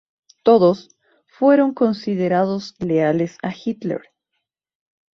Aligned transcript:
Todos 0.41 0.89
fueron 1.27 1.75
considerados 1.75 2.73
leales 2.79 3.37
a 3.43 3.51
Hitler. 3.53 4.01